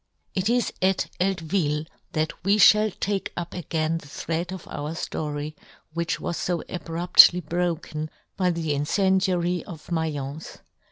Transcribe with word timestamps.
It 0.33 0.49
is 0.49 0.73
at 0.81 1.11
Eltvil 1.19 1.85
that 2.13 2.43
we 2.43 2.57
fhall 2.57 2.91
take 2.99 3.31
up 3.37 3.53
again 3.53 3.99
the 3.99 4.07
thread 4.07 4.51
of 4.51 4.67
our 4.67 4.93
ftory, 4.93 5.53
which 5.93 6.19
was 6.19 6.41
fo 6.43 6.63
abruptly 6.67 7.39
broken 7.41 8.09
by 8.35 8.49
the 8.49 8.73
incendiary 8.73 9.63
of 9.65 9.91
Mai'ence. 9.91 10.61